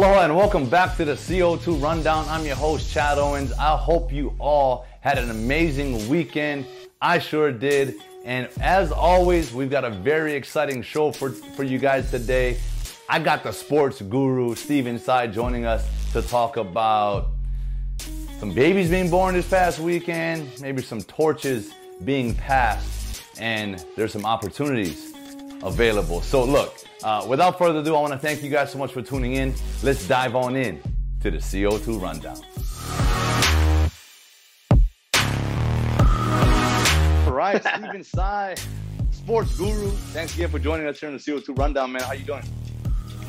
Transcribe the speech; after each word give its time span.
Aloha 0.00 0.24
and 0.24 0.34
welcome 0.34 0.66
back 0.66 0.96
to 0.96 1.04
the 1.04 1.12
CO2 1.12 1.82
Rundown. 1.82 2.24
I'm 2.30 2.46
your 2.46 2.56
host, 2.56 2.90
Chad 2.90 3.18
Owens. 3.18 3.52
I 3.52 3.76
hope 3.76 4.10
you 4.10 4.34
all 4.38 4.86
had 5.02 5.18
an 5.18 5.28
amazing 5.28 6.08
weekend. 6.08 6.64
I 7.02 7.18
sure 7.18 7.52
did. 7.52 7.96
And 8.24 8.48
as 8.62 8.92
always, 8.92 9.52
we've 9.52 9.68
got 9.68 9.84
a 9.84 9.90
very 9.90 10.32
exciting 10.32 10.80
show 10.80 11.12
for, 11.12 11.32
for 11.32 11.64
you 11.64 11.78
guys 11.78 12.10
today. 12.10 12.56
I 13.10 13.18
got 13.18 13.42
the 13.42 13.52
sports 13.52 14.00
guru, 14.00 14.54
Steven 14.54 14.98
Tsai, 14.98 15.26
joining 15.26 15.66
us 15.66 15.86
to 16.14 16.22
talk 16.22 16.56
about 16.56 17.28
some 18.38 18.54
babies 18.54 18.88
being 18.88 19.10
born 19.10 19.34
this 19.34 19.50
past 19.50 19.80
weekend, 19.80 20.48
maybe 20.62 20.80
some 20.80 21.02
torches 21.02 21.74
being 22.06 22.34
passed, 22.34 23.22
and 23.38 23.84
there's 23.96 24.14
some 24.14 24.24
opportunities 24.24 25.09
available. 25.62 26.20
So, 26.20 26.44
look, 26.44 26.74
uh, 27.02 27.26
without 27.28 27.58
further 27.58 27.80
ado, 27.80 27.94
I 27.94 28.00
want 28.00 28.12
to 28.12 28.18
thank 28.18 28.42
you 28.42 28.50
guys 28.50 28.72
so 28.72 28.78
much 28.78 28.92
for 28.92 29.02
tuning 29.02 29.34
in. 29.34 29.54
Let's 29.82 30.06
dive 30.06 30.34
on 30.34 30.56
in 30.56 30.80
to 31.20 31.30
the 31.30 31.38
CO2 31.38 32.00
Rundown. 32.00 32.38
All 37.26 37.32
right, 37.32 37.62
Steven 37.62 38.04
Tsai, 38.04 38.54
sports 39.10 39.56
guru. 39.56 39.90
Thanks 40.12 40.34
again 40.34 40.50
for 40.50 40.58
joining 40.58 40.86
us 40.86 41.00
here 41.00 41.08
in 41.08 41.16
the 41.16 41.22
CO2 41.22 41.56
Rundown, 41.58 41.92
man. 41.92 42.02
How 42.02 42.12
you 42.12 42.24
doing? 42.24 42.42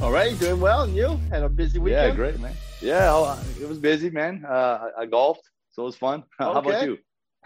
All 0.01 0.11
right, 0.11 0.37
doing 0.39 0.59
well. 0.59 0.83
And 0.83 0.95
you 0.95 1.19
had 1.29 1.43
a 1.43 1.49
busy 1.49 1.79
weekend? 1.79 2.09
Yeah, 2.09 2.15
great, 2.15 2.39
man. 2.39 2.53
Yeah, 2.81 3.37
it 3.59 3.69
was 3.69 3.77
busy, 3.77 4.09
man. 4.09 4.43
Uh, 4.43 4.89
I 4.97 5.05
golfed, 5.05 5.47
so 5.71 5.83
it 5.83 5.85
was 5.85 5.95
fun. 5.95 6.23
How 6.39 6.53
about 6.53 6.83
you? 6.83 6.97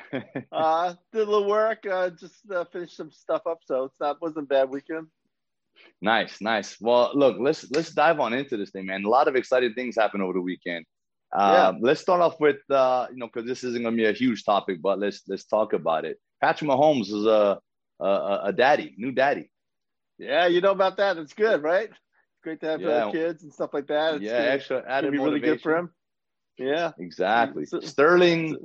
uh, 0.51 0.93
did 1.11 1.27
a 1.27 1.31
little 1.31 1.47
work. 1.47 1.85
Uh, 1.89 2.09
just 2.09 2.49
uh, 2.51 2.65
finished 2.65 2.97
some 2.97 3.11
stuff 3.11 3.41
up, 3.47 3.59
so 3.65 3.85
it's 3.85 3.99
not 3.99 4.21
wasn't 4.21 4.45
a 4.45 4.47
bad 4.47 4.69
weekend. 4.69 5.07
Nice, 6.01 6.41
nice. 6.41 6.79
Well, 6.79 7.11
look, 7.13 7.37
let's 7.39 7.69
let's 7.71 7.91
dive 7.91 8.19
on 8.19 8.33
into 8.33 8.57
this 8.57 8.71
thing, 8.71 8.85
man. 8.85 9.03
A 9.03 9.09
lot 9.09 9.27
of 9.27 9.35
exciting 9.35 9.73
things 9.73 9.95
happened 9.95 10.23
over 10.23 10.33
the 10.33 10.41
weekend. 10.41 10.85
Uh, 11.33 11.73
yeah. 11.73 11.79
Let's 11.81 12.01
start 12.01 12.21
off 12.21 12.39
with 12.39 12.57
uh, 12.69 13.07
you 13.11 13.17
know 13.17 13.27
because 13.27 13.47
this 13.47 13.63
isn't 13.63 13.81
going 13.81 13.95
to 13.95 14.01
be 14.01 14.07
a 14.07 14.13
huge 14.13 14.45
topic, 14.45 14.81
but 14.81 14.99
let's 14.99 15.23
let's 15.27 15.45
talk 15.45 15.73
about 15.73 16.05
it. 16.05 16.17
Patrick 16.41 16.69
Mahomes 16.69 17.07
is 17.07 17.25
a 17.25 17.59
a, 17.99 18.39
a 18.45 18.53
daddy, 18.53 18.93
new 18.97 19.11
daddy. 19.11 19.49
Yeah, 20.17 20.47
you 20.47 20.61
know 20.61 20.71
about 20.71 20.97
that. 20.97 21.17
It's 21.17 21.33
good, 21.33 21.61
right? 21.61 21.89
It's 21.89 21.99
great 22.43 22.61
to 22.61 22.67
have 22.67 22.81
yeah. 22.81 23.11
kids 23.11 23.43
and 23.43 23.53
stuff 23.53 23.71
like 23.73 23.87
that. 23.87 24.15
It's 24.15 24.23
yeah, 24.23 24.33
extra 24.33 24.83
added 24.87 25.11
be 25.11 25.17
really 25.17 25.39
good 25.39 25.61
for 25.61 25.75
him. 25.75 25.91
Yeah, 26.57 26.91
exactly. 26.97 27.65
Sterling 27.65 28.57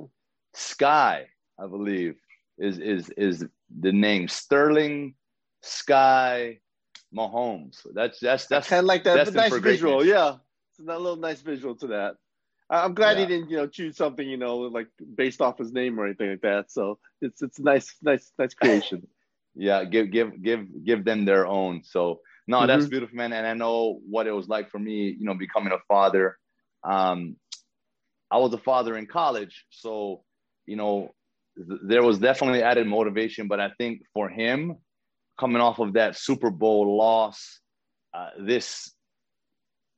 Skye, 0.53 1.27
I 1.59 1.67
believe, 1.67 2.15
is 2.57 2.79
is 2.79 3.09
is 3.11 3.45
the 3.79 3.91
name. 3.91 4.27
Sterling 4.27 5.15
Skye 5.61 6.59
Mahomes. 7.15 7.85
That's 7.93 8.19
that's 8.19 8.47
that's 8.47 8.67
kind 8.67 8.79
of 8.79 8.85
like 8.85 9.03
that. 9.03 9.15
That's 9.15 9.29
a 9.29 9.33
nice 9.33 9.57
visual, 9.57 10.05
yeah. 10.05 10.35
It's 10.71 10.79
a 10.79 10.83
little 10.83 11.15
nice 11.15 11.41
visual 11.41 11.75
to 11.75 11.87
that. 11.87 12.15
I'm 12.69 12.93
glad 12.93 13.17
yeah. 13.17 13.23
he 13.23 13.27
didn't, 13.27 13.49
you 13.49 13.57
know, 13.57 13.67
choose 13.67 13.97
something, 13.97 14.27
you 14.27 14.37
know, 14.37 14.59
like 14.59 14.87
based 15.15 15.41
off 15.41 15.57
his 15.57 15.73
name 15.73 15.99
or 15.99 16.05
anything 16.05 16.29
like 16.29 16.41
that. 16.41 16.71
So 16.71 16.99
it's 17.21 17.41
it's 17.41 17.59
a 17.59 17.63
nice, 17.63 17.95
nice, 18.01 18.31
nice 18.39 18.53
creation. 18.53 19.05
yeah, 19.55 19.83
give 19.83 20.09
give 20.09 20.41
give 20.41 20.85
give 20.85 21.03
them 21.03 21.25
their 21.25 21.45
own. 21.45 21.83
So 21.83 22.21
no, 22.47 22.59
mm-hmm. 22.59 22.67
that's 22.67 22.85
beautiful, 22.85 23.17
man. 23.17 23.33
And 23.33 23.45
I 23.45 23.53
know 23.53 23.99
what 24.07 24.25
it 24.25 24.31
was 24.31 24.47
like 24.47 24.69
for 24.69 24.79
me, 24.79 25.15
you 25.19 25.25
know, 25.25 25.33
becoming 25.33 25.73
a 25.73 25.79
father. 25.87 26.37
Um, 26.83 27.35
I 28.31 28.37
was 28.37 28.53
a 28.53 28.57
father 28.57 28.97
in 28.97 29.05
college, 29.05 29.65
so 29.69 30.23
you 30.65 30.75
know, 30.75 31.09
th- 31.57 31.79
there 31.83 32.03
was 32.03 32.19
definitely 32.19 32.63
added 32.63 32.87
motivation. 32.87 33.47
But 33.47 33.59
I 33.59 33.71
think 33.77 34.01
for 34.13 34.29
him, 34.29 34.77
coming 35.39 35.61
off 35.61 35.79
of 35.79 35.93
that 35.93 36.17
Super 36.17 36.49
Bowl 36.49 36.97
loss, 36.97 37.59
uh, 38.13 38.29
this, 38.39 38.93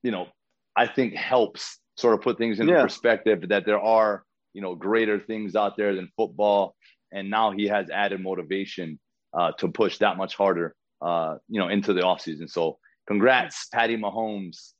you 0.04 0.12
know, 0.12 0.28
I 0.76 0.88
think 0.88 1.16
helps 1.16 1.80
sort 1.98 2.16
of 2.16 2.22
put 2.22 2.38
things 2.38 2.60
into 2.60 2.74
yeah. 2.74 2.82
perspective 2.82 3.50
that 3.50 3.66
there 3.66 3.80
are, 3.80 4.24
you 4.54 4.62
know, 4.62 4.76
greater 4.76 5.20
things 5.20 5.56
out 5.56 5.78
there 5.78 5.96
than 5.96 6.10
football. 6.16 6.76
And 7.12 7.30
now 7.30 7.52
he 7.52 7.68
has 7.68 7.90
added 7.90 8.22
motivation 8.22 9.00
uh, 9.38 9.52
to 9.60 9.68
push 9.68 9.98
that 10.00 10.18
much 10.18 10.36
harder, 10.36 10.76
uh, 11.02 11.36
you 11.48 11.60
know, 11.60 11.68
into 11.68 11.94
the 11.94 12.02
offseason. 12.02 12.50
So 12.50 12.78
congrats, 13.08 13.68
Patty 13.72 13.98
Mahomes, 13.98 14.74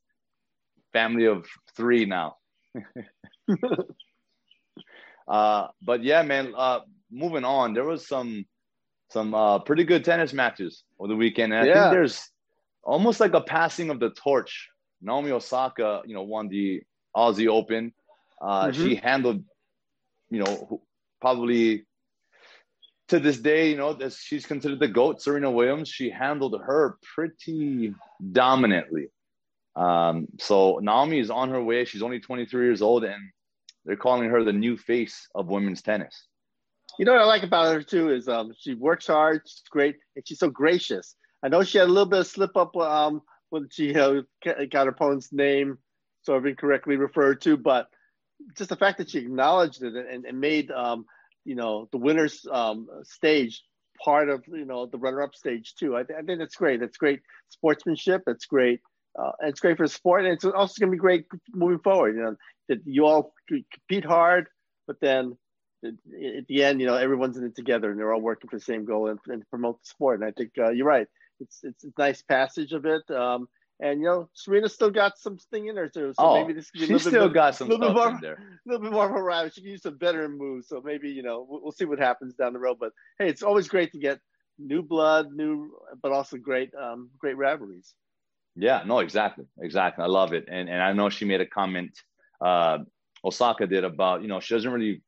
family 0.94 1.26
of 1.26 1.46
three 1.76 2.06
now. 2.06 2.36
uh, 5.28 5.68
but 5.82 6.04
yeah, 6.04 6.22
man, 6.22 6.54
uh, 6.56 6.80
moving 7.12 7.46
on, 7.46 7.74
there 7.74 7.84
was 7.84 8.08
some 8.08 8.46
some 9.12 9.34
uh, 9.34 9.60
pretty 9.60 9.84
good 9.84 10.04
tennis 10.04 10.34
matches 10.34 10.84
over 11.00 11.08
the 11.08 11.16
weekend. 11.16 11.54
And 11.54 11.62
I 11.62 11.74
think 11.74 11.92
there's 11.92 12.30
almost 12.84 13.20
like 13.20 13.34
a 13.34 13.42
passing 13.42 13.90
of 13.90 14.00
the 14.00 14.10
torch. 14.10 14.70
Naomi 15.02 15.32
Osaka, 15.32 16.02
you 16.06 16.14
know, 16.14 16.24
won 16.24 16.48
the 16.48 16.82
Aussie 17.16 17.48
Open. 17.48 17.94
Uh, 18.42 18.68
mm-hmm. 18.68 18.84
She 18.84 18.96
handled, 18.96 19.44
you 20.30 20.44
know, 20.44 20.82
probably 21.22 21.86
to 23.10 23.20
this 23.20 23.38
day, 23.38 23.70
you 23.70 23.78
know, 23.78 23.94
that 23.94 24.14
she's 24.14 24.46
considered 24.46 24.80
the 24.80 24.88
GOAT, 24.88 25.22
Serena 25.22 25.52
Williams. 25.52 25.90
She 25.90 26.10
handled 26.10 26.60
her 26.66 26.98
pretty 27.14 27.94
dominantly. 28.32 29.08
Um, 29.76 30.28
so 30.40 30.80
Naomi 30.82 31.20
is 31.20 31.30
on 31.30 31.50
her 31.50 31.62
way. 31.62 31.86
She's 31.86 32.02
only 32.02 32.20
23 32.20 32.66
years 32.66 32.82
old, 32.82 33.04
and 33.04 33.22
they're 33.86 33.96
calling 33.96 34.30
her 34.30 34.44
the 34.44 34.54
new 34.54 34.78
face 34.78 35.28
of 35.36 35.48
women's 35.48 35.82
tennis. 35.82 36.28
You 37.00 37.06
know 37.06 37.14
what 37.14 37.22
I 37.22 37.26
like 37.26 37.44
about 37.44 37.74
her 37.74 37.82
too 37.82 38.12
is 38.12 38.28
um, 38.28 38.54
she 38.58 38.76
works 38.76 39.08
hard. 39.08 39.42
She's 39.46 39.64
great, 39.70 39.96
and 40.16 40.28
she's 40.28 40.40
so 40.40 40.50
gracious. 40.50 41.16
I 41.44 41.50
know 41.50 41.64
she 41.64 41.78
had 41.78 41.88
a 41.88 41.92
little 41.92 42.10
bit 42.10 42.20
of 42.20 42.28
slip 42.28 42.56
up 42.56 42.76
um, 42.78 43.22
when 43.50 43.68
she 43.72 43.94
got 43.94 44.26
her 44.46 44.90
opponent's 44.90 45.34
name 45.34 45.78
sort 46.22 46.38
of 46.38 46.46
incorrectly 46.46 46.96
referred 46.96 47.42
to, 47.42 47.58
but 47.58 47.88
just 48.58 48.70
the 48.70 48.76
fact 48.76 48.98
that 48.98 49.10
she 49.10 49.20
acknowledged 49.20 49.84
it 49.84 49.94
and, 49.96 50.26
and 50.26 50.40
made 50.40 50.72
um, 50.72 51.06
you 51.46 51.56
know 51.56 51.90
the 51.92 51.98
winners 51.98 52.46
um, 52.52 52.88
stage 53.04 53.64
part 54.04 54.30
of 54.30 54.44
you 54.48 54.66
know 54.66 54.86
the 54.86 54.98
runner-up 54.98 55.36
stage 55.36 55.76
too. 55.76 55.96
I, 55.96 56.02
I 56.02 56.22
think 56.26 56.40
that's 56.40 56.56
great. 56.56 56.80
That's 56.80 56.98
great 56.98 57.22
sportsmanship. 57.50 58.24
It's 58.28 58.46
great. 58.46 58.82
Uh, 59.18 59.32
it's 59.42 59.60
great 59.60 59.78
for 59.78 59.86
the 59.86 59.94
sport, 59.94 60.26
and 60.26 60.34
it's 60.34 60.46
also 60.46 60.80
going 60.80 60.92
to 60.92 60.96
be 60.96 60.98
great 60.98 61.26
moving 61.54 61.80
forward. 61.80 62.16
You 62.16 62.24
know 62.24 62.36
that 62.70 62.80
you 62.86 63.06
all 63.06 63.34
compete 63.48 64.06
hard, 64.06 64.48
but 64.88 65.00
then 65.02 65.38
at 65.86 66.48
the 66.48 66.64
end, 66.64 66.80
you 66.80 66.88
know, 66.88 66.96
everyone's 66.96 67.38
in 67.38 67.46
it 67.46 67.56
together 67.56 67.92
and 67.92 68.00
they're 68.00 68.14
all 68.14 68.22
working 68.22 68.50
for 68.50 68.58
the 68.58 68.64
same 68.64 68.86
goal 68.86 69.10
and, 69.10 69.20
and 69.28 69.48
promote 69.50 69.82
the 69.82 69.88
sport. 69.88 70.22
And 70.22 70.28
I 70.28 70.32
think 70.32 70.52
uh, 70.58 70.70
you're 70.70 70.88
right. 70.88 71.08
It's, 71.40 71.60
it's 71.64 71.84
a 71.84 71.90
nice 71.98 72.22
passage 72.22 72.72
of 72.72 72.86
it. 72.86 73.10
Um, 73.12 73.48
and 73.80 74.00
you 74.00 74.06
know, 74.06 74.30
Serena 74.34 74.70
still 74.70 74.92
got 74.92 75.18
something 75.18 75.68
in 75.68 75.76
there 75.76 75.90
too. 75.90 76.14
So 76.18 76.24
oh, 76.24 76.42
maybe 76.42 76.54
this 76.54 76.70
could 76.70 76.80
be 76.80 76.86
a 76.86 76.88
little 76.88 77.12
still 77.12 77.28
bit, 77.28 77.34
got 77.34 77.56
some 77.56 77.68
little 77.68 77.90
bit 77.90 77.96
more, 77.96 78.10
in 78.10 78.20
there. 78.22 78.36
A 78.36 78.38
little 78.66 78.84
bit 78.84 78.94
more 78.94 79.10
of 79.10 79.16
a 79.16 79.22
rival. 79.22 79.50
She 79.50 79.62
can 79.62 79.72
use 79.72 79.82
some 79.82 79.98
better 79.98 80.30
moves. 80.30 80.70
So 80.70 80.82
maybe 80.84 81.10
you 81.10 81.24
know, 81.24 81.46
we'll, 81.50 81.62
we'll, 81.64 81.72
see 81.72 81.86
what 81.86 82.00
happens 82.00 82.36
down 82.36 82.54
the 82.54 82.60
road. 82.60 82.78
But 82.80 82.92
hey, 83.20 83.28
it's 83.28 83.44
always 83.44 83.68
great 83.68 83.92
to 83.92 84.00
get 84.00 84.20
new 84.58 84.84
blood, 84.84 85.34
new, 85.34 85.72
but 86.02 86.12
also 86.12 86.38
great, 86.38 86.72
um, 86.76 87.10
great 87.18 87.36
rivalries. 87.36 87.94
Yeah, 88.56 88.84
no, 88.86 89.00
exactly, 89.00 89.46
exactly. 89.60 90.04
I 90.04 90.08
love 90.08 90.34
it, 90.34 90.46
and 90.48 90.70
and 90.70 90.82
I 90.82 90.94
know 90.94 91.10
she 91.10 91.26
made 91.26 91.42
a 91.42 91.46
comment. 91.46 91.98
Uh, 92.40 92.80
Osaka 93.26 93.66
did 93.68 93.84
about 93.84 94.22
you 94.22 94.28
know 94.28 94.40
she 94.40 94.54
doesn't 94.54 94.72
really 94.72 95.02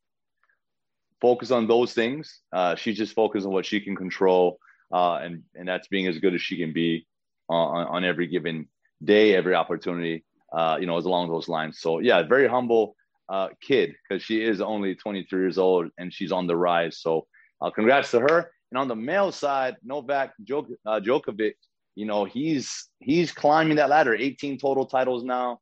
focus 1.21 1.51
on 1.51 1.67
those 1.67 1.93
things. 1.93 2.41
Uh, 2.51 2.75
she's 2.75 2.97
just 2.97 3.13
focused 3.13 3.45
on 3.45 3.53
what 3.53 3.65
she 3.65 3.79
can 3.79 3.95
control, 3.95 4.57
uh, 4.91 5.15
and 5.15 5.43
and 5.53 5.67
that's 5.67 5.87
being 5.87 6.07
as 6.07 6.17
good 6.19 6.33
as 6.33 6.41
she 6.41 6.57
can 6.57 6.73
be 6.73 7.07
on, 7.49 7.85
on 7.87 8.03
every 8.03 8.27
given 8.27 8.67
day, 9.03 9.35
every 9.35 9.53
opportunity. 9.53 10.23
Uh, 10.51 10.77
you 10.79 10.85
know, 10.87 10.97
is 10.97 11.05
along 11.05 11.27
those 11.29 11.49
lines. 11.49 11.79
So 11.81 11.99
yeah, 11.99 12.23
very 12.23 12.47
humble 12.47 12.95
uh, 13.29 13.49
kid 13.61 13.93
because 14.07 14.23
she 14.23 14.41
is 14.41 14.61
only 14.61 14.95
23 14.95 15.41
years 15.41 15.57
old 15.57 15.89
and 15.97 16.13
she's 16.13 16.31
on 16.31 16.47
the 16.47 16.55
rise. 16.55 16.99
So 16.99 17.27
uh, 17.61 17.71
congrats 17.71 18.11
to 18.11 18.21
her. 18.21 18.51
And 18.71 18.77
on 18.77 18.87
the 18.87 18.95
male 18.95 19.31
side, 19.31 19.75
Novak 19.83 20.33
Djok- 20.43 20.75
uh, 20.85 20.99
Djokovic, 20.99 21.55
you 21.95 22.05
know, 22.05 22.25
he's 22.25 22.89
he's 22.99 23.31
climbing 23.31 23.77
that 23.77 23.89
ladder. 23.89 24.13
18 24.13 24.59
total 24.59 24.85
titles 24.85 25.23
now. 25.23 25.59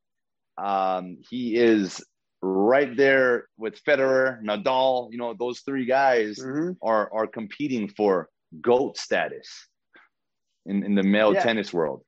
Um, 0.57 1.18
he 1.30 1.56
is 1.56 2.03
right 2.41 2.95
there 2.95 3.47
with 3.57 3.81
Federer, 3.83 4.44
Nadal, 4.44 5.12
you 5.12 5.18
know, 5.18 5.33
those 5.33 5.62
three 5.62 5.85
guys 5.85 6.39
mm-hmm. 6.39 6.71
are 6.81 7.12
are 7.13 7.27
competing 7.27 7.88
for 7.88 8.30
GOAT 8.62 8.97
status 8.97 9.68
in, 10.65 10.83
in 10.83 10.95
the 10.95 11.03
male 11.03 11.33
yeah. 11.33 11.44
tennis 11.44 11.71
world. 11.71 12.03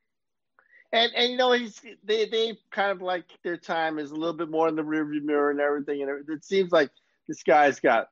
And 0.92 1.12
and 1.14 1.30
you 1.32 1.36
know, 1.36 1.52
he's 1.52 1.80
they 2.04 2.28
they 2.28 2.58
kind 2.72 2.90
of 2.90 3.00
like 3.00 3.24
their 3.44 3.56
time 3.56 3.98
is 3.98 4.10
a 4.10 4.16
little 4.16 4.36
bit 4.36 4.50
more 4.50 4.68
in 4.68 4.76
the 4.76 4.82
rearview 4.82 5.22
mirror 5.22 5.50
and 5.50 5.60
everything. 5.60 6.02
And 6.02 6.28
it 6.28 6.44
seems 6.44 6.72
like 6.72 6.90
this 7.28 7.42
guy's 7.42 7.80
got 7.80 8.08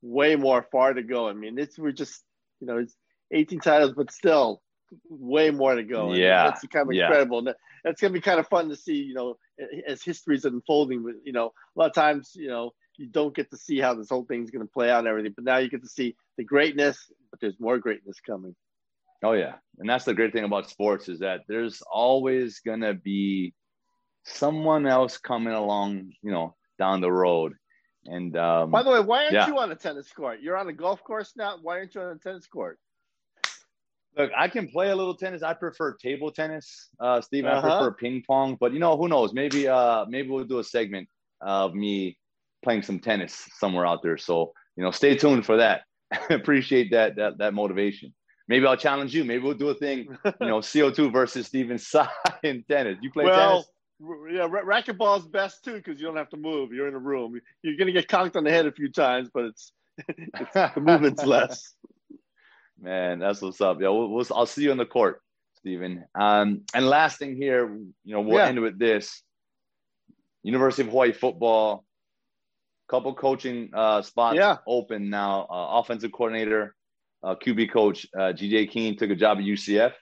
way 0.00 0.36
more 0.36 0.66
far 0.72 0.94
to 0.94 1.02
go. 1.02 1.28
I 1.28 1.34
mean, 1.34 1.58
it's 1.58 1.78
we're 1.78 1.92
just 1.92 2.22
you 2.60 2.66
know, 2.66 2.78
it's 2.78 2.94
18 3.32 3.60
titles, 3.60 3.92
but 3.96 4.12
still 4.12 4.61
way 5.08 5.50
more 5.50 5.74
to 5.74 5.82
go. 5.82 6.12
Yeah, 6.12 6.48
it's 6.48 6.66
kind 6.66 6.88
of 6.88 6.94
yeah. 6.94 7.04
incredible. 7.04 7.38
And 7.38 7.54
that's 7.84 8.00
gonna 8.00 8.12
be 8.12 8.20
kind 8.20 8.40
of 8.40 8.48
fun 8.48 8.68
to 8.68 8.76
see. 8.76 8.96
You 8.96 9.14
know, 9.14 9.36
as 9.86 10.02
history 10.02 10.36
is 10.36 10.44
unfolding. 10.44 11.02
With 11.02 11.16
you 11.24 11.32
know, 11.32 11.52
a 11.76 11.78
lot 11.78 11.86
of 11.86 11.94
times, 11.94 12.32
you 12.34 12.48
know, 12.48 12.72
you 12.96 13.06
don't 13.06 13.34
get 13.34 13.50
to 13.50 13.56
see 13.56 13.80
how 13.80 13.94
this 13.94 14.08
whole 14.08 14.24
thing's 14.24 14.50
gonna 14.50 14.66
play 14.66 14.90
out 14.90 15.00
and 15.00 15.08
everything. 15.08 15.32
But 15.34 15.44
now 15.44 15.58
you 15.58 15.68
get 15.68 15.82
to 15.82 15.88
see 15.88 16.16
the 16.36 16.44
greatness. 16.44 17.10
But 17.30 17.40
there's 17.40 17.60
more 17.60 17.78
greatness 17.78 18.20
coming. 18.20 18.54
Oh 19.22 19.32
yeah, 19.32 19.54
and 19.78 19.88
that's 19.88 20.04
the 20.04 20.14
great 20.14 20.32
thing 20.32 20.44
about 20.44 20.68
sports 20.68 21.08
is 21.08 21.20
that 21.20 21.42
there's 21.48 21.82
always 21.82 22.60
gonna 22.60 22.94
be 22.94 23.54
someone 24.24 24.86
else 24.86 25.18
coming 25.18 25.52
along, 25.52 26.12
you 26.22 26.30
know, 26.30 26.54
down 26.78 27.00
the 27.00 27.12
road. 27.12 27.54
And 28.06 28.36
um, 28.36 28.70
by 28.70 28.82
the 28.82 28.90
way, 28.90 29.00
why 29.00 29.22
aren't 29.22 29.32
yeah. 29.32 29.46
you 29.46 29.58
on 29.58 29.70
a 29.70 29.76
tennis 29.76 30.10
court? 30.12 30.40
You're 30.40 30.56
on 30.56 30.68
a 30.68 30.72
golf 30.72 31.04
course 31.04 31.34
now. 31.36 31.56
Why 31.62 31.78
aren't 31.78 31.94
you 31.94 32.00
on 32.00 32.16
a 32.16 32.18
tennis 32.18 32.46
court? 32.46 32.78
Look, 34.16 34.30
I 34.36 34.48
can 34.48 34.68
play 34.68 34.90
a 34.90 34.96
little 34.96 35.14
tennis. 35.14 35.42
I 35.42 35.54
prefer 35.54 35.94
table 35.94 36.30
tennis, 36.30 36.88
uh, 37.00 37.20
Steve. 37.20 37.46
Uh-huh. 37.46 37.58
I 37.58 37.60
prefer 37.60 37.92
ping 37.92 38.22
pong, 38.26 38.56
but 38.60 38.72
you 38.72 38.78
know, 38.78 38.96
who 38.96 39.08
knows? 39.08 39.32
Maybe, 39.32 39.68
uh, 39.68 40.04
maybe 40.06 40.28
we'll 40.28 40.44
do 40.44 40.58
a 40.58 40.64
segment 40.64 41.08
of 41.40 41.74
me 41.74 42.18
playing 42.62 42.82
some 42.82 42.98
tennis 42.98 43.48
somewhere 43.58 43.86
out 43.86 44.02
there. 44.02 44.18
So, 44.18 44.52
you 44.76 44.84
know, 44.84 44.90
stay 44.90 45.16
tuned 45.16 45.46
for 45.46 45.56
that. 45.56 45.82
I 46.12 46.18
appreciate 46.34 46.90
that 46.92 47.16
that 47.16 47.38
that 47.38 47.54
motivation. 47.54 48.12
Maybe 48.48 48.66
I'll 48.66 48.76
challenge 48.76 49.14
you. 49.14 49.24
Maybe 49.24 49.42
we'll 49.42 49.54
do 49.54 49.70
a 49.70 49.74
thing. 49.74 50.08
You 50.40 50.46
know, 50.46 50.58
CO2 50.60 51.12
versus 51.12 51.46
Steven 51.46 51.78
Tsai 51.78 52.08
in 52.42 52.64
tennis. 52.68 52.98
You 53.00 53.10
play 53.10 53.24
well, 53.24 53.62
tennis? 53.62 53.66
Yeah, 54.32 54.48
racquetball 54.48 55.20
is 55.20 55.26
best 55.26 55.64
too 55.64 55.74
because 55.74 56.00
you 56.00 56.06
don't 56.06 56.16
have 56.16 56.28
to 56.30 56.36
move. 56.36 56.72
You're 56.72 56.88
in 56.88 56.94
a 56.94 56.98
room. 56.98 57.40
You're 57.62 57.76
gonna 57.76 57.92
get 57.92 58.08
conked 58.08 58.36
on 58.36 58.44
the 58.44 58.50
head 58.50 58.66
a 58.66 58.72
few 58.72 58.90
times, 58.90 59.30
but 59.32 59.44
it's, 59.44 59.72
it's 60.08 60.52
the 60.52 60.80
movement's 60.80 61.24
less. 61.24 61.74
Man, 62.82 63.20
that's 63.20 63.40
what's 63.40 63.60
up. 63.60 63.80
Yeah, 63.80 63.90
we'll, 63.90 64.08
we'll, 64.08 64.26
I'll 64.34 64.44
see 64.44 64.64
you 64.64 64.72
on 64.72 64.76
the 64.76 64.84
court, 64.84 65.22
Stephen. 65.54 66.04
Um, 66.16 66.62
and 66.74 66.88
last 66.88 67.18
thing 67.18 67.36
here, 67.36 67.72
you 68.04 68.12
know, 68.12 68.20
we'll 68.20 68.38
yeah. 68.38 68.46
end 68.46 68.60
with 68.60 68.76
this. 68.76 69.22
University 70.42 70.82
of 70.82 70.88
Hawaii 70.88 71.12
football, 71.12 71.84
couple 72.88 73.14
coaching 73.14 73.70
uh, 73.72 74.02
spots 74.02 74.36
yeah. 74.36 74.56
open 74.66 75.10
now. 75.10 75.46
Uh, 75.48 75.78
offensive 75.78 76.10
coordinator, 76.10 76.74
uh, 77.22 77.36
QB 77.36 77.70
coach 77.70 78.04
uh, 78.16 78.32
GJ 78.32 78.70
Kinne 78.72 78.96
took 78.96 79.10
a 79.10 79.14
job 79.14 79.38
at 79.38 79.44
UCF, 79.44 79.92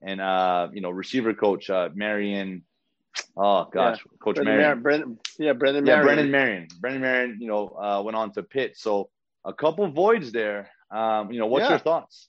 and 0.00 0.20
uh, 0.20 0.68
you 0.72 0.80
know, 0.80 0.90
receiver 0.90 1.34
coach 1.34 1.68
uh, 1.70 1.88
Marion. 1.92 2.62
Oh 3.36 3.64
gosh, 3.64 3.98
yeah. 3.98 4.16
Coach 4.22 4.36
Brennan 4.36 4.56
Marion. 4.56 4.68
Mar- 4.68 4.76
Brennan, 4.76 5.18
yeah, 5.40 5.52
Brennan. 5.54 5.86
Yeah, 5.86 5.96
Marion. 5.96 6.06
Brennan 6.06 6.30
Marion. 6.30 6.68
Brennan 6.80 7.00
Marion. 7.00 7.38
You 7.40 7.48
know, 7.48 7.68
uh, 7.70 8.00
went 8.02 8.16
on 8.16 8.32
to 8.34 8.44
Pitt. 8.44 8.76
So 8.76 9.10
a 9.44 9.52
couple 9.52 9.88
voids 9.88 10.30
there. 10.30 10.70
Um, 10.92 11.32
you 11.32 11.38
know, 11.38 11.46
what's 11.46 11.64
yeah. 11.64 11.70
your 11.70 11.78
thoughts? 11.78 12.28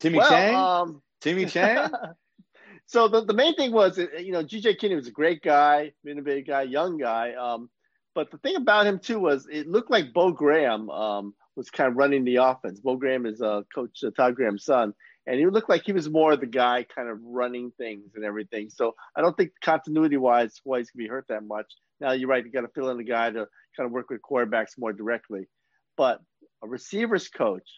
Timmy 0.00 0.18
well, 0.18 0.28
Chang. 0.28 0.54
Um, 0.54 1.02
Timmy 1.20 1.46
Chang. 1.46 1.90
so 2.86 3.08
the, 3.08 3.24
the 3.24 3.34
main 3.34 3.54
thing 3.54 3.72
was, 3.72 3.98
you 3.98 4.32
know, 4.32 4.44
GJ 4.44 4.78
Kinne 4.78 4.96
was 4.96 5.06
a 5.06 5.12
great 5.12 5.42
guy, 5.42 5.92
innovative 6.08 6.46
guy, 6.46 6.62
young 6.62 6.98
guy. 6.98 7.34
Um, 7.34 7.70
but 8.14 8.30
the 8.30 8.38
thing 8.38 8.56
about 8.56 8.86
him 8.86 8.98
too 8.98 9.18
was 9.18 9.46
it 9.50 9.66
looked 9.66 9.90
like 9.90 10.12
Bo 10.12 10.32
Graham 10.32 10.90
um, 10.90 11.34
was 11.56 11.70
kind 11.70 11.88
of 11.88 11.96
running 11.96 12.24
the 12.24 12.36
offense. 12.36 12.80
Bo 12.80 12.96
Graham 12.96 13.26
is 13.26 13.40
uh, 13.40 13.62
Coach 13.74 14.02
uh, 14.04 14.10
Todd 14.16 14.34
Graham's 14.34 14.64
son, 14.64 14.94
and 15.26 15.38
he 15.38 15.46
looked 15.46 15.68
like 15.68 15.84
he 15.84 15.92
was 15.92 16.08
more 16.08 16.36
the 16.36 16.46
guy 16.46 16.84
kind 16.94 17.08
of 17.08 17.18
running 17.22 17.72
things 17.78 18.12
and 18.14 18.24
everything. 18.24 18.70
So 18.70 18.94
I 19.16 19.20
don't 19.20 19.36
think 19.36 19.52
continuity 19.62 20.16
wise, 20.16 20.60
Hawaii's 20.64 20.90
gonna 20.90 21.04
be 21.04 21.08
hurt 21.08 21.26
that 21.28 21.44
much. 21.44 21.66
Now 22.00 22.12
you're 22.12 22.28
right, 22.28 22.44
you 22.44 22.52
got 22.52 22.62
to 22.62 22.68
fill 22.68 22.90
in 22.90 22.98
the 22.98 23.04
guy 23.04 23.30
to 23.30 23.46
kind 23.76 23.86
of 23.86 23.92
work 23.92 24.10
with 24.10 24.20
quarterbacks 24.20 24.78
more 24.78 24.92
directly. 24.92 25.48
But 25.96 26.20
a 26.62 26.68
receivers 26.68 27.28
coach, 27.28 27.68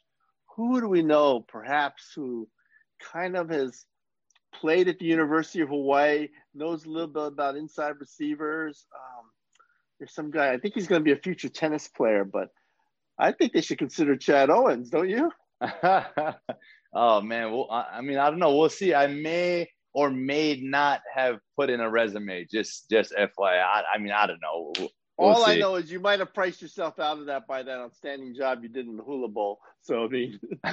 who 0.56 0.80
do 0.80 0.88
we 0.88 1.02
know 1.02 1.40
perhaps 1.40 2.12
who 2.14 2.48
kind 3.12 3.36
of 3.36 3.50
has 3.50 3.84
played 4.54 4.88
at 4.88 4.98
the 4.98 5.04
University 5.04 5.60
of 5.60 5.68
Hawaii, 5.68 6.28
knows 6.54 6.84
a 6.84 6.88
little 6.88 7.08
bit 7.08 7.26
about 7.26 7.56
inside 7.56 8.00
receivers. 8.00 8.86
Um, 8.94 9.26
there's 9.98 10.14
some 10.14 10.30
guy, 10.30 10.52
I 10.52 10.58
think 10.58 10.74
he's 10.74 10.86
going 10.86 11.00
to 11.00 11.04
be 11.04 11.12
a 11.12 11.22
future 11.22 11.50
tennis 11.50 11.88
player, 11.88 12.24
but 12.24 12.48
I 13.18 13.32
think 13.32 13.52
they 13.52 13.60
should 13.60 13.78
consider 13.78 14.16
Chad 14.16 14.50
Owens, 14.50 14.90
don't 14.90 15.10
you? 15.10 15.30
oh, 16.94 17.20
man. 17.20 17.52
Well, 17.52 17.68
I, 17.70 18.00
mean, 18.00 18.18
I 18.18 18.30
don't 18.30 18.38
know. 18.38 18.56
We'll 18.56 18.68
see. 18.70 18.94
I 18.94 19.06
may 19.06 19.68
or 19.92 20.10
may 20.10 20.60
not 20.62 21.00
have 21.14 21.38
put 21.56 21.70
in 21.70 21.80
a 21.80 21.90
resume. 21.90 22.46
Just, 22.50 22.88
just 22.90 23.12
FYI. 23.12 23.62
I, 23.62 23.82
I 23.94 23.98
mean, 23.98 24.12
I 24.12 24.26
don't 24.26 24.40
know. 24.40 24.72
We'll 25.18 25.30
All 25.30 25.46
see. 25.46 25.52
I 25.52 25.58
know 25.58 25.76
is 25.76 25.90
you 25.90 25.98
might 25.98 26.18
have 26.18 26.34
priced 26.34 26.60
yourself 26.60 26.98
out 26.98 27.18
of 27.18 27.26
that 27.26 27.46
by 27.46 27.62
that 27.62 27.78
outstanding 27.78 28.34
job 28.34 28.62
you 28.62 28.68
did 28.68 28.86
in 28.86 28.98
the 28.98 29.02
Hula 29.02 29.28
Bowl. 29.28 29.60
So 29.80 30.04
I 30.04 30.08
mean, 30.08 30.38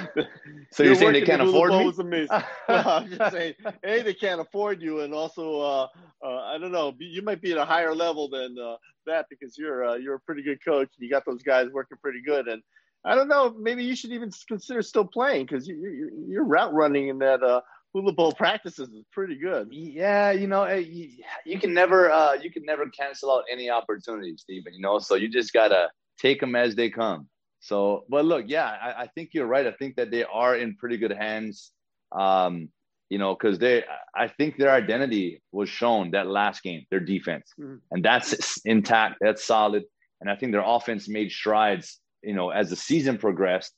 so 0.70 0.82
you're 0.82 0.94
saying 0.96 1.14
they 1.14 1.22
can't 1.22 1.42
the 1.42 1.48
afford 1.48 1.72
me? 1.72 1.86
Was 1.86 1.98
amazing. 1.98 2.42
well, 2.68 2.88
I'm 2.88 3.08
just 3.08 3.32
saying, 3.32 3.54
a 3.82 4.02
they 4.02 4.12
can't 4.12 4.42
afford 4.42 4.82
you, 4.82 5.00
and 5.00 5.14
also, 5.14 5.60
uh, 5.60 5.86
uh, 6.22 6.40
I 6.42 6.58
don't 6.58 6.72
know, 6.72 6.92
you 6.98 7.22
might 7.22 7.40
be 7.40 7.52
at 7.52 7.58
a 7.58 7.64
higher 7.64 7.94
level 7.94 8.28
than 8.28 8.56
uh, 8.58 8.76
that 9.06 9.26
because 9.30 9.56
you're 9.56 9.82
uh, 9.82 9.94
you're 9.94 10.16
a 10.16 10.20
pretty 10.20 10.42
good 10.42 10.62
coach. 10.62 10.90
and 10.98 11.04
You 11.04 11.10
got 11.10 11.24
those 11.24 11.42
guys 11.42 11.68
working 11.72 11.96
pretty 12.02 12.20
good, 12.20 12.46
and 12.46 12.62
I 13.02 13.14
don't 13.14 13.28
know, 13.28 13.54
maybe 13.58 13.84
you 13.84 13.96
should 13.96 14.12
even 14.12 14.30
consider 14.48 14.82
still 14.82 15.06
playing 15.06 15.46
because 15.46 15.66
you, 15.66 15.76
you, 15.76 16.26
you're 16.28 16.44
route 16.44 16.72
running 16.74 17.08
in 17.08 17.18
that 17.18 17.42
uh, 17.42 17.60
hula 17.94 18.12
bowl 18.12 18.32
practices 18.32 18.88
is 18.90 19.04
pretty 19.12 19.36
good. 19.36 19.68
Yeah, 19.70 20.32
you 20.32 20.46
know, 20.48 20.64
eh, 20.64 20.78
you, 20.78 21.10
you 21.46 21.58
can 21.58 21.72
never 21.72 22.10
uh, 22.10 22.34
you 22.34 22.50
can 22.50 22.64
never 22.64 22.86
cancel 22.88 23.32
out 23.32 23.44
any 23.50 23.70
opportunity, 23.70 24.34
Stephen. 24.36 24.74
You 24.74 24.80
know, 24.80 24.98
so 24.98 25.14
you 25.14 25.28
just 25.28 25.52
gotta 25.52 25.88
take 26.20 26.40
them 26.40 26.56
as 26.56 26.74
they 26.74 26.90
come. 26.90 27.28
So, 27.60 28.04
but 28.10 28.26
look, 28.26 28.44
yeah, 28.48 28.66
I, 28.66 29.02
I 29.04 29.06
think 29.14 29.30
you're 29.32 29.46
right. 29.46 29.66
I 29.66 29.72
think 29.72 29.96
that 29.96 30.10
they 30.10 30.24
are 30.24 30.56
in 30.56 30.76
pretty 30.76 30.98
good 30.98 31.12
hands. 31.12 31.70
Um, 32.12 32.68
you 33.10 33.18
know, 33.18 33.34
because 33.34 33.58
they, 33.58 33.84
I 34.14 34.28
think 34.28 34.56
their 34.56 34.70
identity 34.70 35.42
was 35.52 35.68
shown 35.68 36.10
that 36.12 36.26
last 36.26 36.62
game, 36.62 36.84
their 36.90 37.00
defense, 37.00 37.52
mm-hmm. 37.58 37.76
and 37.90 38.04
that's 38.04 38.60
intact, 38.64 39.16
that's 39.20 39.44
solid, 39.44 39.84
and 40.20 40.28
I 40.28 40.36
think 40.36 40.52
their 40.52 40.64
offense 40.64 41.08
made 41.08 41.30
strides. 41.30 42.00
You 42.22 42.34
know, 42.34 42.50
as 42.50 42.70
the 42.70 42.76
season 42.76 43.18
progressed. 43.18 43.72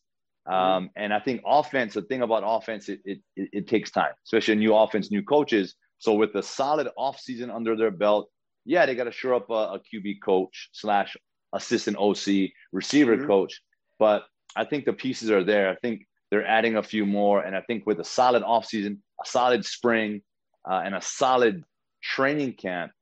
Um, 0.47 0.91
and 0.95 1.13
I 1.13 1.19
think 1.19 1.43
offense, 1.45 1.95
the 1.95 2.03
thing 2.03 2.23
about 2.23 2.45
offense, 2.47 2.89
it, 2.89 3.01
it, 3.05 3.21
it, 3.37 3.67
takes 3.67 3.91
time, 3.91 4.13
especially 4.25 4.55
a 4.55 4.57
new 4.57 4.75
offense, 4.75 5.11
new 5.11 5.23
coaches. 5.23 5.75
So 5.99 6.15
with 6.15 6.35
a 6.37 6.43
solid 6.43 6.89
offseason 6.97 7.53
under 7.53 7.77
their 7.77 7.91
belt, 7.91 8.29
yeah, 8.65 8.87
they 8.87 8.95
got 8.95 9.05
to 9.05 9.13
shore 9.13 9.35
up 9.35 9.51
a, 9.51 9.55
a, 9.55 9.81
QB 9.81 10.23
coach 10.23 10.69
slash 10.73 11.17
assistant 11.53 11.97
OC 11.97 12.51
receiver 12.73 13.17
mm-hmm. 13.17 13.27
coach. 13.27 13.61
But 13.99 14.25
I 14.55 14.65
think 14.65 14.85
the 14.85 14.93
pieces 14.93 15.31
are 15.31 15.43
there. 15.43 15.69
I 15.69 15.75
think 15.77 16.07
they're 16.31 16.47
adding 16.47 16.77
a 16.77 16.83
few 16.83 17.07
more. 17.07 17.43
And 17.43 17.57
I 17.57 17.63
think 17.63 17.85
with 17.87 17.99
a 17.99 18.05
solid 18.05 18.43
offseason, 18.43 18.99
a 19.23 19.27
solid 19.27 19.65
spring, 19.65 20.23
uh, 20.69 20.83
and 20.85 20.95
a 20.95 21.01
solid 21.01 21.65
training 22.03 22.55
camp, 22.55 22.93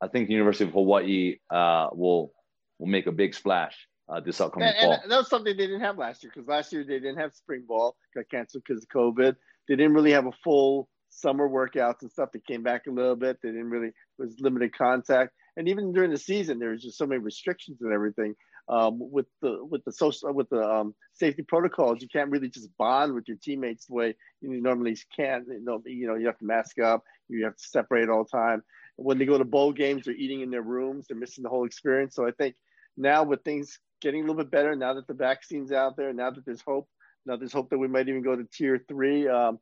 I 0.00 0.08
think 0.08 0.26
the 0.26 0.34
University 0.34 0.64
of 0.64 0.72
Hawaii 0.72 1.36
uh, 1.50 1.88
will 1.92 2.32
will 2.78 2.86
make 2.86 3.06
a 3.06 3.12
big 3.12 3.34
splash 3.34 3.76
uh, 4.10 4.20
this 4.20 4.40
upcoming 4.40 4.68
and, 4.68 4.76
fall. 4.78 4.92
And 5.02 5.10
that 5.10 5.18
was 5.18 5.28
something 5.28 5.56
they 5.56 5.66
didn't 5.66 5.80
have 5.80 5.98
last 5.98 6.22
year 6.22 6.32
because 6.34 6.48
last 6.48 6.72
year 6.72 6.84
they 6.84 6.98
didn't 6.98 7.18
have 7.18 7.34
spring 7.34 7.64
ball, 7.66 7.96
got 8.14 8.28
canceled 8.30 8.64
because 8.66 8.82
of 8.82 8.88
COVID. 8.88 9.36
They 9.68 9.76
didn't 9.76 9.94
really 9.94 10.12
have 10.12 10.26
a 10.26 10.32
full 10.42 10.88
summer 11.10 11.48
workouts 11.48 12.02
and 12.02 12.10
stuff. 12.10 12.30
They 12.32 12.40
came 12.40 12.62
back 12.62 12.86
a 12.86 12.90
little 12.90 13.16
bit. 13.16 13.38
They 13.42 13.50
didn't 13.50 13.70
really 13.70 13.92
was 14.18 14.36
limited 14.40 14.76
contact, 14.76 15.32
and 15.56 15.68
even 15.68 15.92
during 15.92 16.10
the 16.10 16.18
season, 16.18 16.58
there 16.58 16.70
was 16.70 16.82
just 16.82 16.98
so 16.98 17.06
many 17.06 17.20
restrictions 17.20 17.78
and 17.80 17.92
everything. 17.92 18.34
Um, 18.68 18.98
with 19.00 19.26
the 19.42 19.64
with 19.64 19.84
the 19.84 19.92
social 19.92 20.32
with 20.32 20.48
the 20.48 20.62
um, 20.62 20.94
safety 21.14 21.42
protocols, 21.42 22.02
you 22.02 22.08
can't 22.08 22.30
really 22.30 22.48
just 22.48 22.68
bond 22.76 23.14
with 23.14 23.26
your 23.26 23.36
teammates 23.42 23.86
the 23.86 23.94
way 23.94 24.16
you 24.40 24.60
normally 24.60 24.96
can. 25.14 25.44
You 25.48 25.60
know, 25.60 25.82
you 25.84 26.06
know, 26.06 26.14
you 26.14 26.26
have 26.26 26.38
to 26.38 26.44
mask 26.44 26.78
up, 26.78 27.02
you 27.28 27.44
have 27.44 27.56
to 27.56 27.68
separate 27.68 28.08
all 28.08 28.24
the 28.24 28.30
time. 28.30 28.62
When 28.96 29.18
they 29.18 29.24
go 29.24 29.38
to 29.38 29.44
bowl 29.44 29.72
games, 29.72 30.04
they're 30.04 30.14
eating 30.14 30.42
in 30.42 30.50
their 30.50 30.62
rooms. 30.62 31.06
They're 31.08 31.16
missing 31.16 31.42
the 31.42 31.48
whole 31.48 31.64
experience. 31.64 32.14
So 32.14 32.28
I 32.28 32.32
think 32.32 32.54
now 33.00 33.24
with 33.24 33.42
things 33.42 33.78
getting 34.00 34.20
a 34.20 34.22
little 34.22 34.42
bit 34.42 34.50
better 34.50 34.74
now 34.76 34.94
that 34.94 35.06
the 35.06 35.14
vaccine's 35.14 35.72
out 35.72 35.96
there. 35.96 36.12
Now 36.12 36.30
that 36.30 36.44
there's 36.44 36.62
hope. 36.62 36.88
Now 37.26 37.36
there's 37.36 37.52
hope 37.52 37.70
that 37.70 37.78
we 37.78 37.88
might 37.88 38.08
even 38.08 38.22
go 38.22 38.36
to 38.36 38.44
tier 38.44 38.84
three. 38.88 39.28
Um, 39.28 39.58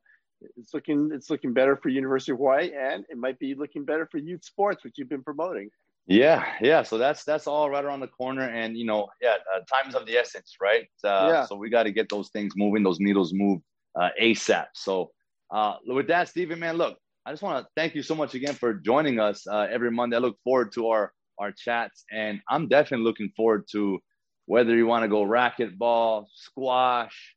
it's 0.57 0.73
looking 0.73 1.09
it's 1.13 1.29
looking 1.29 1.53
better 1.53 1.75
for 1.75 1.89
University 1.89 2.31
of 2.31 2.37
Hawaii, 2.37 2.71
and 2.77 3.05
it 3.09 3.17
might 3.17 3.39
be 3.39 3.55
looking 3.55 3.83
better 3.83 4.07
for 4.11 4.17
youth 4.17 4.45
sports, 4.45 4.83
which 4.83 4.93
you've 4.97 5.09
been 5.09 5.23
promoting. 5.23 5.69
Yeah, 6.07 6.45
yeah. 6.61 6.83
So 6.83 6.97
that's 6.97 7.23
that's 7.23 7.47
all 7.47 7.69
right 7.69 7.83
around 7.83 7.99
the 7.99 8.07
corner, 8.07 8.43
and 8.43 8.77
you 8.77 8.85
know, 8.85 9.09
yeah, 9.21 9.35
uh, 9.53 9.59
time's 9.71 9.95
of 9.95 10.05
the 10.05 10.17
essence, 10.17 10.55
right? 10.61 10.85
Uh, 11.03 11.29
yeah. 11.31 11.45
So 11.45 11.55
we 11.55 11.69
got 11.69 11.83
to 11.83 11.91
get 11.91 12.09
those 12.09 12.29
things 12.29 12.53
moving, 12.55 12.83
those 12.83 12.99
needles 12.99 13.33
move 13.33 13.61
uh, 13.99 14.09
ASAP. 14.19 14.67
So 14.73 15.11
uh, 15.51 15.75
with 15.85 16.07
that, 16.07 16.29
Stephen, 16.29 16.59
man, 16.59 16.77
look, 16.77 16.97
I 17.25 17.31
just 17.31 17.43
want 17.43 17.63
to 17.63 17.69
thank 17.75 17.93
you 17.93 18.01
so 18.01 18.15
much 18.15 18.33
again 18.33 18.55
for 18.55 18.73
joining 18.73 19.19
us 19.19 19.45
uh, 19.45 19.67
every 19.69 19.91
Monday. 19.91 20.15
I 20.15 20.19
look 20.19 20.37
forward 20.43 20.71
to 20.73 20.87
our 20.87 21.13
our 21.39 21.51
chats, 21.51 22.05
and 22.11 22.41
I'm 22.49 22.67
definitely 22.67 23.05
looking 23.05 23.31
forward 23.35 23.65
to 23.71 23.99
whether 24.45 24.75
you 24.75 24.85
want 24.85 25.03
to 25.03 25.07
go 25.07 25.23
racquetball, 25.23 26.25
squash. 26.33 27.35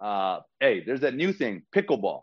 Uh, 0.00 0.40
hey, 0.60 0.82
there's 0.84 1.00
that 1.00 1.14
new 1.14 1.32
thing, 1.32 1.62
pickleball. 1.74 2.22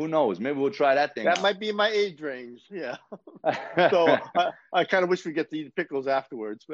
Who 0.00 0.08
knows? 0.08 0.40
Maybe 0.40 0.58
we'll 0.58 0.70
try 0.70 0.94
that 0.94 1.14
thing. 1.14 1.26
That 1.26 1.36
out. 1.38 1.42
might 1.42 1.60
be 1.60 1.72
my 1.72 1.90
age 1.90 2.22
range. 2.22 2.62
Yeah. 2.70 2.96
so 3.90 4.16
I, 4.34 4.50
I 4.72 4.84
kind 4.84 5.04
of 5.04 5.10
wish 5.10 5.26
we 5.26 5.32
get 5.32 5.50
to 5.50 5.58
eat 5.58 5.76
pickles 5.76 6.06
afterwards. 6.06 6.64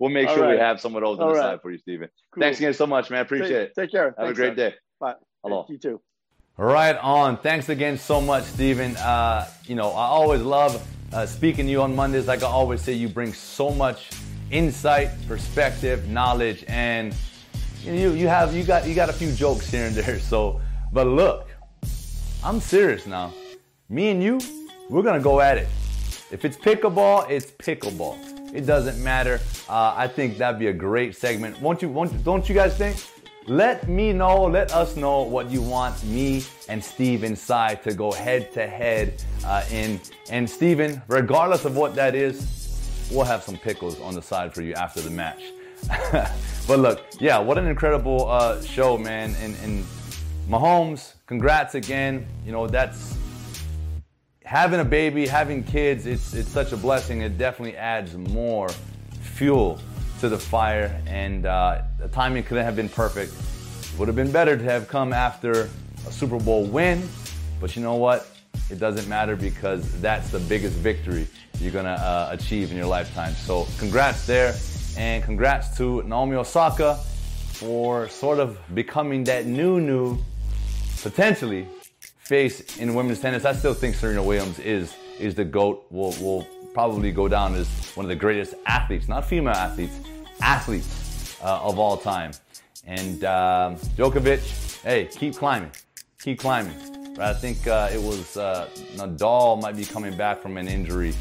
we'll 0.00 0.10
make 0.10 0.28
All 0.28 0.34
sure 0.34 0.44
right. 0.44 0.54
we 0.54 0.58
have 0.58 0.80
some 0.80 0.96
of 0.96 1.02
those 1.02 1.18
on 1.18 1.24
All 1.24 1.28
the 1.28 1.34
right. 1.34 1.42
side 1.42 1.60
for 1.60 1.70
you, 1.70 1.76
Stephen. 1.76 2.08
Cool. 2.32 2.40
Thanks 2.40 2.58
again 2.58 2.72
so 2.72 2.86
much, 2.86 3.10
man. 3.10 3.20
Appreciate 3.20 3.48
take, 3.48 3.68
it. 3.68 3.74
Take 3.78 3.90
care. 3.90 4.04
Have 4.06 4.16
Thanks, 4.16 4.32
a 4.32 4.34
great 4.34 4.56
man. 4.56 4.70
day. 4.70 4.74
Bye. 4.98 5.14
Hello. 5.44 5.66
You 5.68 5.76
too. 5.76 6.00
Right 6.60 6.98
on. 6.98 7.38
Thanks 7.38 7.70
again 7.70 7.96
so 7.96 8.20
much, 8.20 8.44
Stephen. 8.44 8.94
Uh, 8.98 9.48
you 9.66 9.74
know, 9.74 9.92
I 9.92 10.04
always 10.04 10.42
love 10.42 10.86
uh, 11.10 11.24
speaking 11.24 11.64
to 11.64 11.70
you 11.70 11.80
on 11.80 11.96
Mondays. 11.96 12.26
Like 12.26 12.42
I 12.42 12.48
always 12.48 12.82
say, 12.82 12.92
you 12.92 13.08
bring 13.08 13.32
so 13.32 13.70
much 13.70 14.10
insight, 14.50 15.08
perspective, 15.26 16.10
knowledge, 16.10 16.66
and 16.68 17.14
you 17.82 18.10
you 18.10 18.28
have 18.28 18.54
you 18.54 18.62
got 18.62 18.86
you 18.86 18.94
got 18.94 19.08
a 19.08 19.12
few 19.14 19.32
jokes 19.32 19.70
here 19.70 19.86
and 19.86 19.94
there. 19.96 20.18
So, 20.18 20.60
but 20.92 21.06
look, 21.06 21.48
I'm 22.44 22.60
serious 22.60 23.06
now. 23.06 23.32
Me 23.88 24.10
and 24.10 24.22
you, 24.22 24.38
we're 24.90 25.02
gonna 25.02 25.18
go 25.18 25.40
at 25.40 25.56
it. 25.56 25.68
If 26.30 26.44
it's 26.44 26.58
pickleball, 26.58 27.30
it's 27.30 27.50
pickleball. 27.52 28.54
It 28.54 28.66
doesn't 28.66 29.02
matter. 29.02 29.40
Uh, 29.66 29.94
I 29.96 30.06
think 30.06 30.36
that'd 30.36 30.60
be 30.60 30.66
a 30.66 30.74
great 30.74 31.16
segment. 31.16 31.58
Won't 31.62 31.80
you? 31.80 31.88
Won't, 31.88 32.22
don't 32.22 32.46
you 32.46 32.54
guys 32.54 32.76
think? 32.76 32.98
Let 33.46 33.88
me 33.88 34.12
know, 34.12 34.44
let 34.44 34.72
us 34.72 34.96
know 34.96 35.22
what 35.22 35.50
you 35.50 35.62
want 35.62 36.04
me 36.04 36.44
and 36.68 36.84
Steven 36.84 37.34
Tsai 37.34 37.74
to 37.76 37.94
go 37.94 38.12
head 38.12 38.52
to 38.52 38.66
head 38.66 39.22
uh, 39.44 39.64
in. 39.72 39.98
And 40.30 40.48
Steven, 40.48 41.00
regardless 41.08 41.64
of 41.64 41.74
what 41.74 41.94
that 41.94 42.14
is, 42.14 43.08
we'll 43.10 43.24
have 43.24 43.42
some 43.42 43.56
pickles 43.56 43.98
on 44.00 44.14
the 44.14 44.20
side 44.20 44.52
for 44.52 44.60
you 44.60 44.74
after 44.74 45.00
the 45.00 45.10
match. 45.10 45.42
but 46.68 46.78
look, 46.78 47.02
yeah, 47.18 47.38
what 47.38 47.56
an 47.56 47.66
incredible 47.66 48.28
uh, 48.28 48.60
show, 48.60 48.98
man. 48.98 49.34
And, 49.40 49.56
and 49.64 49.84
Mahomes, 50.46 51.14
congrats 51.26 51.74
again. 51.74 52.26
You 52.44 52.52
know, 52.52 52.66
that's 52.66 53.16
having 54.44 54.80
a 54.80 54.84
baby, 54.84 55.26
having 55.26 55.64
kids, 55.64 56.04
it's, 56.04 56.34
it's 56.34 56.50
such 56.50 56.72
a 56.72 56.76
blessing. 56.76 57.22
It 57.22 57.38
definitely 57.38 57.78
adds 57.78 58.14
more 58.16 58.68
fuel 59.22 59.80
to 60.20 60.28
the 60.28 60.38
fire, 60.38 61.00
and 61.06 61.46
uh, 61.46 61.82
the 61.98 62.08
timing 62.08 62.42
couldn't 62.42 62.64
have 62.64 62.76
been 62.76 62.88
perfect. 62.88 63.32
Would 63.98 64.08
have 64.08 64.16
been 64.16 64.30
better 64.30 64.56
to 64.56 64.64
have 64.64 64.86
come 64.86 65.12
after 65.12 65.68
a 66.06 66.12
Super 66.12 66.38
Bowl 66.38 66.64
win, 66.64 67.08
but 67.60 67.74
you 67.74 67.82
know 67.82 67.96
what? 67.96 68.28
It 68.70 68.78
doesn't 68.78 69.08
matter 69.08 69.34
because 69.34 70.00
that's 70.00 70.30
the 70.30 70.38
biggest 70.40 70.76
victory 70.76 71.26
you're 71.58 71.72
gonna 71.72 71.90
uh, 71.90 72.28
achieve 72.32 72.70
in 72.70 72.76
your 72.76 72.86
lifetime. 72.86 73.34
So, 73.34 73.66
congrats 73.78 74.26
there, 74.26 74.54
and 74.96 75.24
congrats 75.24 75.76
to 75.78 76.02
Naomi 76.02 76.36
Osaka 76.36 76.96
for 77.52 78.08
sort 78.08 78.38
of 78.38 78.58
becoming 78.74 79.24
that 79.24 79.46
new, 79.46 79.80
new, 79.80 80.18
potentially 81.02 81.66
face 82.18 82.78
in 82.78 82.94
women's 82.94 83.20
tennis. 83.20 83.44
I 83.44 83.52
still 83.54 83.74
think 83.74 83.96
Serena 83.96 84.22
Williams 84.22 84.58
is 84.58 84.94
is 85.18 85.34
the 85.34 85.44
goat. 85.44 85.86
Will 85.90 86.12
will 86.20 86.46
probably 86.72 87.10
go 87.12 87.28
down 87.28 87.54
as 87.54 87.68
one 87.94 88.04
of 88.04 88.08
the 88.08 88.16
greatest 88.16 88.54
athletes, 88.66 89.08
not 89.08 89.24
female 89.24 89.54
athletes, 89.54 89.98
athletes 90.42 91.36
uh, 91.42 91.60
of 91.62 91.78
all 91.78 91.96
time. 91.96 92.32
And 92.86 93.24
um, 93.24 93.76
Djokovic, 93.96 94.82
hey, 94.82 95.08
keep 95.10 95.36
climbing, 95.36 95.70
keep 96.20 96.38
climbing. 96.38 96.74
But 97.16 97.24
I 97.24 97.34
think 97.34 97.66
uh, 97.66 97.90
it 97.92 98.00
was 98.00 98.36
uh, 98.36 98.68
Nadal 98.94 99.60
might 99.60 99.76
be 99.76 99.84
coming 99.84 100.16
back 100.16 100.40
from 100.40 100.56
an 100.56 100.68
injury, 100.68 101.14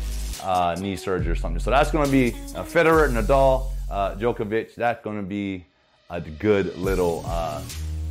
uh, 0.43 0.75
knee 0.79 0.95
surgery 0.95 1.31
or 1.31 1.35
something. 1.35 1.59
So 1.59 1.69
that's 1.71 1.91
going 1.91 2.05
to 2.05 2.11
be 2.11 2.31
uh, 2.55 2.63
Federer, 2.63 3.09
Nadal, 3.09 3.71
uh, 3.89 4.15
Djokovic. 4.15 4.75
That's 4.75 5.03
going 5.03 5.17
to 5.17 5.23
be 5.23 5.65
a 6.09 6.21
good 6.21 6.75
little 6.77 7.25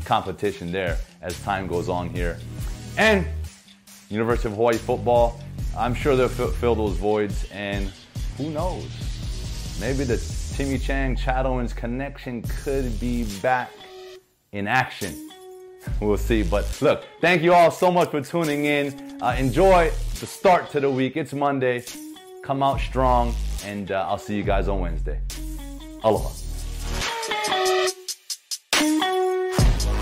competition 0.05 0.71
there 0.71 0.99
as 1.23 1.41
time 1.43 1.67
goes 1.67 1.88
on 1.88 2.11
here. 2.11 2.38
And 2.97 3.27
University 4.11 4.49
of 4.49 4.55
Hawaii 4.55 4.77
football, 4.77 5.41
I'm 5.77 5.95
sure 5.95 6.17
they'll 6.17 6.29
fill 6.29 6.75
those 6.75 6.97
voids. 6.97 7.47
And 7.53 7.93
who 8.37 8.50
knows? 8.50 8.88
Maybe 9.81 10.05
the 10.05 10.17
Timmy 10.59 10.77
Chang, 10.77 11.15
Chad 11.15 11.47
Owens 11.47 11.73
connection 11.73 12.43
could 12.43 12.99
be 12.99 13.23
back 13.41 13.71
in 14.50 14.67
action. 14.67 15.31
We'll 16.00 16.17
see. 16.17 16.43
But 16.43 16.83
look, 16.83 17.05
thank 17.21 17.43
you 17.43 17.55
all 17.55 17.71
so 17.71 17.93
much 17.93 18.11
for 18.11 18.21
tuning 18.21 18.65
in. 18.65 19.23
Uh, 19.23 19.37
enjoy 19.38 19.93
the 20.19 20.27
start 20.27 20.69
to 20.71 20.81
the 20.81 20.91
week. 20.91 21.17
It's 21.17 21.33
Monday. 21.33 21.85
Come 22.43 22.65
out 22.65 22.81
strong, 22.81 23.37
and 23.65 23.93
uh, 23.93 24.09
I'll 24.09 24.19
see 24.19 24.37
you 24.37 24.43
guys 24.43 24.67
on 24.67 24.81
Wednesday. 24.81 25.21
Aloha. 26.03 26.48